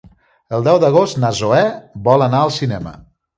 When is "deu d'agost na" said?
0.67-1.31